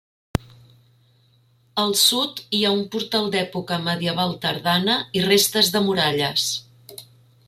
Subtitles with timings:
[1.83, 6.49] Al sud hi ha un portal d'època medieval tardana i restes de muralles.